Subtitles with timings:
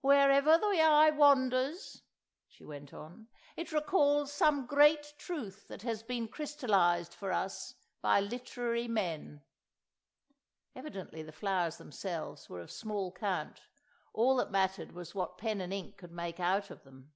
[0.00, 2.00] Wherever the eye wanders,"
[2.48, 8.18] she went on, "it recalls some great truth that has been crystallised for us by
[8.20, 9.42] literary men"
[10.74, 13.60] (evidently the flowers themselves were of small count;
[14.14, 17.12] all that mattered was what pen and ink could make out of them).